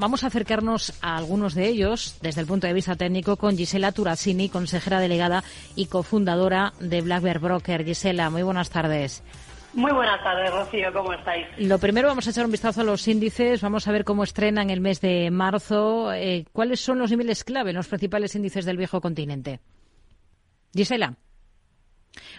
[0.00, 3.90] Vamos a acercarnos a algunos de ellos desde el punto de vista técnico con Gisela
[3.90, 5.42] Turazzini, consejera delegada
[5.74, 7.84] y cofundadora de Black Bear Broker.
[7.84, 9.24] Gisela, muy buenas tardes.
[9.74, 11.48] Muy buenas tardes, Rocío, ¿cómo estáis?
[11.58, 14.70] Lo primero vamos a echar un vistazo a los índices, vamos a ver cómo estrenan
[14.70, 18.76] el mes de marzo, eh, cuáles son los niveles clave en los principales índices del
[18.76, 19.58] viejo continente.
[20.72, 21.14] Gisela.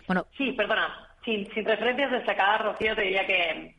[0.08, 3.76] Bueno, sí, perdona, sin, referencias destacadas, Rocío, te diría que,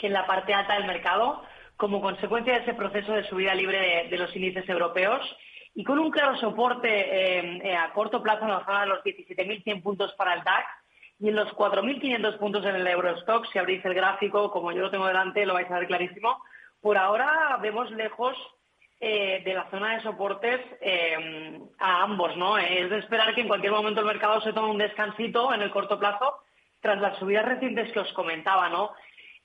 [0.00, 1.44] que en la parte alta del mercado
[1.82, 5.20] como consecuencia de ese proceso de subida libre de, los índices europeos
[5.74, 9.02] y con un claro soporte eh, eh, a corto plazo en la zona de los
[9.02, 10.64] 17.100 puntos para el DAX
[11.18, 13.46] y en los 4.500 puntos en el Eurostock.
[13.50, 16.38] Si abrís el gráfico, como yo lo tengo delante, lo vais a ver clarísimo.
[16.80, 18.36] Por ahora vemos lejos
[19.00, 20.60] eh, de la zona de soportes
[21.80, 22.58] a ambos, ¿no?
[22.58, 25.72] Es de esperar que en cualquier momento el mercado se tome un descansito en el
[25.72, 26.44] corto plazo
[26.80, 28.92] tras las subidas recientes que os comentaba, ¿no?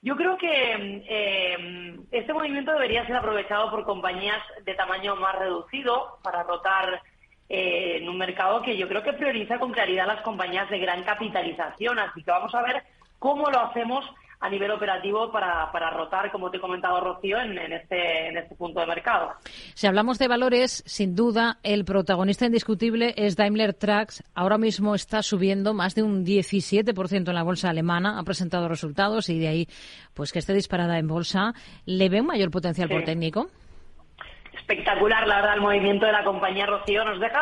[0.08, 6.20] Yo creo que eh, este movimiento debería ser aprovechado por compañías de tamaño más reducido
[6.24, 7.02] para rotar
[7.50, 11.04] eh, en un mercado que yo creo que prioriza con claridad las compañías de gran
[11.04, 12.00] capitalización.
[12.00, 12.84] Así que vamos a ver
[13.20, 17.58] cómo lo hacemos a nivel operativo para, para rotar, como te he comentado, Rocío, en,
[17.74, 19.34] este, en este punto de mercado.
[19.74, 24.24] Si hablamos de valores, sin duda, el protagonista indiscutible es Daimler Trucks.
[24.36, 28.20] Ahora mismo está subiendo más de un 17% en la bolsa alemana.
[28.20, 29.68] Ha presentado resultados y de ahí
[30.14, 31.54] pues que esté disparada en bolsa.
[31.86, 33.48] ¿Le ve un mayor potencial por técnico?
[34.54, 37.04] Espectacular, la verdad, el movimiento de la compañía Rocío.
[37.06, 37.42] Nos deja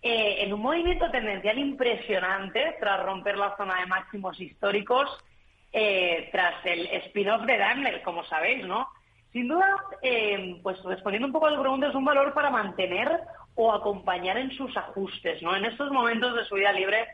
[0.00, 5.08] eh, en un movimiento tendencial impresionante tras romper la zona de máximos históricos
[5.72, 8.88] eh, tras el spin-off de Daimler, como sabéis, ¿no?
[9.32, 13.20] Sin duda, eh, pues respondiendo un poco a la pregunta, es un valor para mantener
[13.54, 15.54] o acompañar en sus ajustes, ¿no?
[15.54, 17.06] En estos momentos de subida libre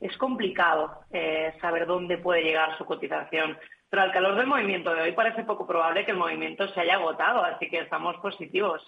[0.00, 3.56] es complicado eh, saber dónde puede llegar su cotización,
[3.88, 6.94] pero al calor del movimiento de hoy parece poco probable que el movimiento se haya
[6.94, 8.82] agotado, así que estamos positivos.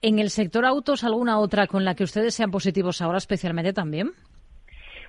[0.00, 4.12] ¿En el sector autos alguna otra con la que ustedes sean positivos ahora especialmente también?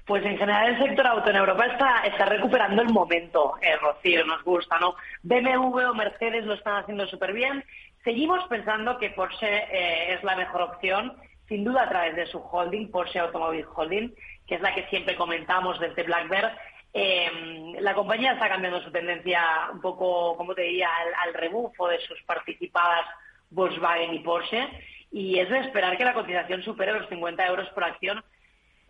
[0.06, 4.24] Pues en general el sector auto en Europa está, está recuperando el momento, eh, Rocío,
[4.24, 4.96] nos gusta, ¿no?
[5.24, 7.64] BMW o Mercedes lo están haciendo súper bien.
[8.04, 12.38] Seguimos pensando que Porsche eh, es la mejor opción, sin duda a través de su
[12.38, 14.14] holding, Porsche Automobile Holding,
[14.46, 16.56] que es la que siempre comentamos desde Black Bear.
[16.94, 19.42] Eh, la compañía está cambiando su tendencia
[19.74, 20.90] un poco, como te diría,
[21.24, 23.08] al rebufo de sus participadas
[23.50, 24.68] Volkswagen y Porsche,
[25.12, 28.24] y es de esperar que la cotización supere los 50 euros por acción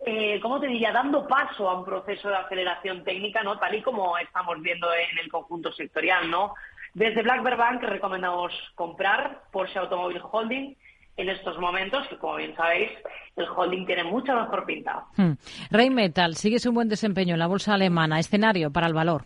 [0.04, 3.58] eh, ¿cómo te diría?, dando paso a un proceso de aceleración técnica, ¿no?
[3.58, 6.54] Tal y como estamos viendo en el conjunto sectorial, ¿no?
[6.94, 10.76] Desde Black Bear Bank recomendamos comprar Porsche Automobile Holding
[11.16, 12.90] en estos momentos, que como bien sabéis,
[13.36, 15.04] el holding tiene mucha mejor pinta.
[15.16, 15.32] Hmm.
[15.70, 18.18] Rheinmetall sigue su buen desempeño en la bolsa alemana.
[18.18, 19.24] Escenario para el valor.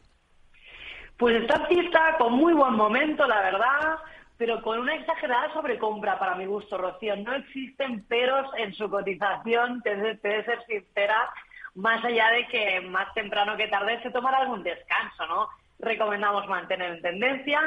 [1.17, 3.99] Pues está artista con muy buen momento, la verdad
[4.41, 7.15] pero con una exagerada sobrecompra para mi gusto, Rocío.
[7.15, 11.29] No existen peros en su cotización, te, de ser sincera,
[11.75, 15.47] más allá de que más temprano que tarde se tomará algún descanso, ¿no?
[15.79, 17.61] Recomendamos mantener en tendencia,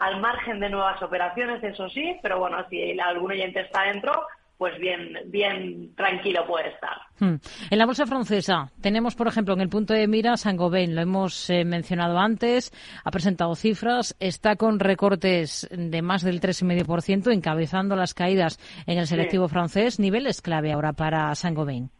[0.00, 4.12] al margen de nuevas operaciones, eso sí, pero bueno, si algún oyente está dentro,
[4.58, 6.98] pues bien, bien tranquilo puede estar.
[7.20, 7.36] Hmm.
[7.70, 11.48] En la bolsa francesa tenemos, por ejemplo, en el punto de mira Saint-Gobain, lo hemos
[11.48, 12.72] eh, mencionado antes,
[13.04, 19.06] ha presentado cifras, está con recortes de más del 3,5%, encabezando las caídas en el
[19.06, 20.00] selectivo francés.
[20.00, 21.90] Niveles clave ahora para Saint-Gobain.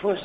[0.00, 0.20] Pues,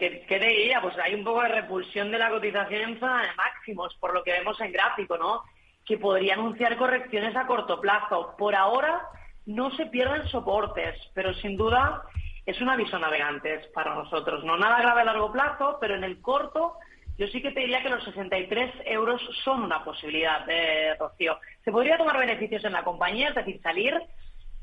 [0.00, 0.80] ¿qué, ¿qué, diría?
[0.80, 4.24] Pues hay un poco de repulsión de la cotización en zona de máximos, por lo
[4.24, 5.42] que vemos en gráfico, ¿no?
[5.84, 8.34] Que podría anunciar correcciones a corto plazo.
[8.38, 9.02] Por ahora
[9.46, 12.02] no se pierden soportes, pero sin duda
[12.46, 14.44] es un aviso navegantes para nosotros.
[14.44, 16.74] No nada grave a largo plazo, pero en el corto
[17.16, 21.38] yo sí que te diría que los 63 euros son una posibilidad, de Rocío.
[21.64, 23.94] Se podría tomar beneficios en la compañía, es decir, salir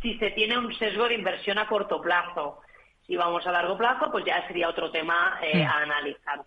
[0.02, 2.59] si se tiene un sesgo de inversión a corto plazo.
[3.08, 5.68] Si vamos a largo plazo, pues ya sería otro tema eh, hmm.
[5.68, 6.41] a analizar.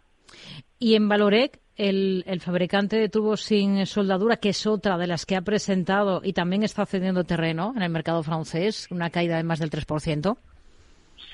[0.78, 5.36] Y en Valorec, el, fabricante de tubos sin soldadura, que es otra de las que
[5.36, 9.58] ha presentado y también está cediendo terreno en el mercado francés, una caída de más
[9.58, 10.36] del 3%.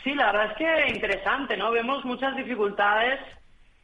[0.03, 1.71] Sí, la verdad es que interesante, ¿no?
[1.71, 3.21] Vemos muchas dificultades,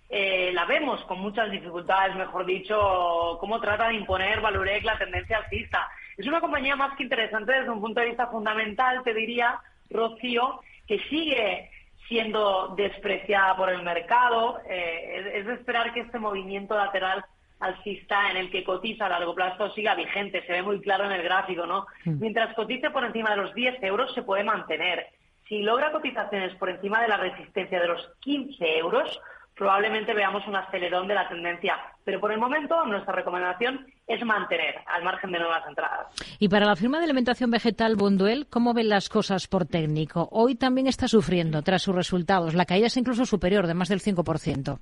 [0.08, 5.38] eh, la vemos con muchas dificultades, mejor dicho, cómo trata de imponer Valorec la tendencia
[5.38, 5.88] alcista.
[6.16, 9.58] Es una compañía más que interesante desde un punto de vista fundamental, te diría,
[9.90, 11.70] Rocío, que sigue
[12.08, 14.60] siendo despreciada por el mercado.
[14.68, 17.24] Eh, es, de esperar que este movimiento lateral
[17.60, 21.12] alcista en el que cotiza a largo plazo siga vigente, se ve muy claro en
[21.12, 21.86] el gráfico, ¿no?
[22.04, 22.20] Mm.
[22.20, 25.06] Mientras cotice por encima de los 10 euros se puede mantener.
[25.48, 29.20] Si logra cotizaciones por encima de la resistencia de los 15 euros,
[29.56, 31.76] probablemente veamos un acelerón de la tendencia.
[32.04, 36.06] Pero por el momento nuestra recomendación es mantener al margen de nuevas entradas.
[36.38, 40.28] Y para la firma de alimentación vegetal Bonduel, ¿cómo ven las cosas por técnico?
[40.30, 42.54] Hoy también está sufriendo tras sus resultados.
[42.54, 44.78] La caída es incluso superior, de más del 5%.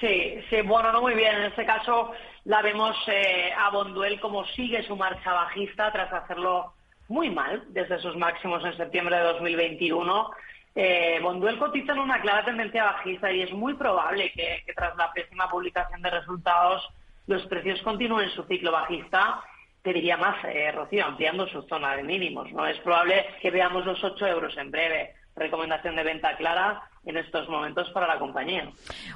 [0.00, 1.36] Sí, sí, bueno, no muy bien.
[1.36, 2.12] En este caso
[2.44, 6.72] la vemos eh, a Bonduel como sigue su marcha bajista tras hacerlo
[7.08, 10.30] muy mal desde sus máximos en septiembre de 2021.
[10.74, 15.12] Eh, Bonduel cotiza en una clara tendencia bajista y es muy probable que, tras la
[15.12, 16.88] próxima publicación de resultados
[17.26, 19.40] los precios continúen su ciclo bajista.
[19.82, 22.52] Te diría más, eh, Rocío, ampliando su zona de mínimos.
[22.52, 25.14] No es probable que veamos los 8 euros en breve.
[25.36, 28.70] Recomendación de venta clara en estos momentos para la compañía.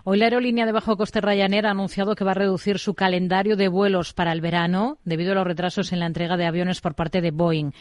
[0.05, 3.57] Hoy la aerolínea de bajo coste Ryanair ha anunciado que va a reducir su calendario
[3.57, 6.95] de vuelos para el verano debido a los retrasos en la entrega de aviones por
[6.95, 7.73] parte de Boeing.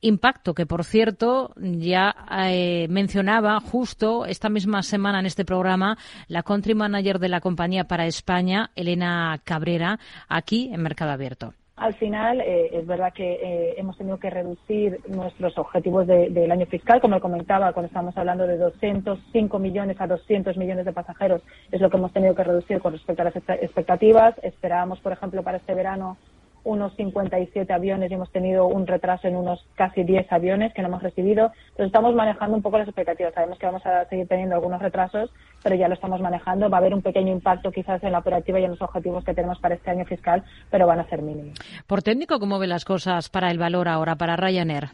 [0.00, 2.14] Impacto que, por cierto, ya
[2.46, 7.84] eh, mencionaba justo esta misma semana en este programa la country manager de la compañía
[7.84, 9.98] para España, Elena Cabrera,
[10.28, 11.52] aquí en Mercado Abierto.
[11.80, 16.66] Al final, eh, es verdad que eh, hemos tenido que reducir nuestros objetivos del año
[16.66, 21.40] fiscal, como comentaba, cuando estamos hablando de 205 millones a 200 millones de pasajeros,
[21.72, 24.34] es lo que hemos tenido que reducir con respecto a las expectativas.
[24.42, 26.18] Esperábamos, por ejemplo, para este verano
[26.64, 30.88] unos 57 aviones y hemos tenido un retraso en unos casi 10 aviones que no
[30.88, 31.52] hemos recibido.
[31.70, 33.34] Entonces estamos manejando un poco las expectativas.
[33.34, 35.30] Sabemos que vamos a seguir teniendo algunos retrasos,
[35.62, 36.68] pero ya lo estamos manejando.
[36.68, 39.34] Va a haber un pequeño impacto quizás en la operativa y en los objetivos que
[39.34, 41.58] tenemos para este año fiscal, pero van a ser mínimos.
[41.86, 44.88] Por técnico, ¿cómo ve las cosas para el valor ahora, para Ryanair?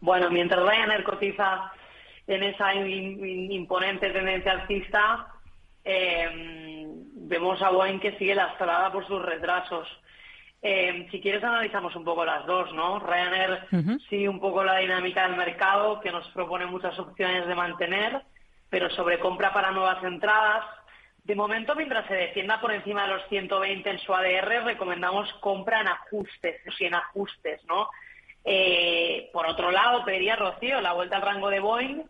[0.00, 1.72] Bueno, mientras Ryanair cotiza
[2.26, 5.26] en esa imponente tendencia alcista,
[5.84, 6.86] eh,
[7.28, 9.88] vemos a Boeing que sigue lastrada por sus retrasos.
[10.60, 12.98] Eh, si quieres analizamos un poco las dos, ¿no?
[12.98, 13.60] Ryanair
[14.08, 18.22] sigue un poco la dinámica del mercado que nos propone muchas opciones de mantener,
[18.68, 20.64] pero sobre compra para nuevas entradas.
[21.22, 25.80] De momento, mientras se defienda por encima de los 120 en su ADR, recomendamos compra
[25.80, 27.88] en ajustes, o en ajustes, ¿no?
[28.44, 32.02] Eh, por otro lado, pediría Rocío, la vuelta al rango de Boeing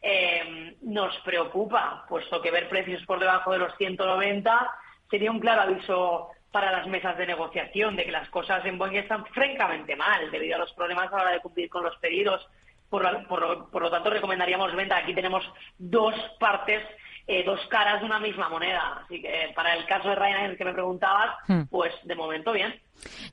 [0.00, 4.70] eh, nos preocupa, puesto que ver precios por debajo de los 190
[5.08, 8.96] sería un claro aviso para las mesas de negociación de que las cosas en Boeing
[8.96, 12.46] están francamente mal debido a los problemas a la hora de cumplir con los pedidos.
[12.90, 14.98] Por, lo tanto, recomendaríamos venta.
[14.98, 15.42] Aquí tenemos
[15.78, 16.82] dos partes,
[17.26, 19.00] eh, dos caras de una misma moneda.
[19.02, 21.62] Así que para el caso de Ryanair que me preguntabas, hmm.
[21.70, 22.78] pues de momento bien.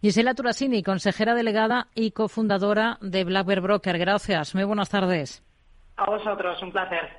[0.02, 3.98] Gisela Turasini, consejera delegada y cofundadora de Black Broker.
[3.98, 4.56] Gracias.
[4.56, 5.44] Muy buenas tardes.
[5.98, 7.10] A vosotros, un placer.